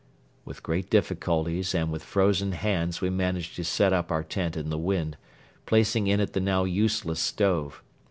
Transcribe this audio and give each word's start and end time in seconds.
With 0.45 0.63
great 0.63 0.89
difficulties 0.89 1.75
and 1.75 1.91
with 1.91 2.01
frozen 2.03 2.53
hands 2.53 3.01
we 3.01 3.11
managed 3.11 3.55
to 3.57 3.63
set 3.63 3.93
up 3.93 4.09
our 4.09 4.23
tent 4.23 4.57
in 4.57 4.71
the 4.71 4.77
wind, 4.79 5.15
placing 5.67 6.07
in 6.07 6.19
it 6.19 6.33
the 6.33 6.39
now 6.39 6.63
useless 6.63 7.19
stove. 7.19 7.83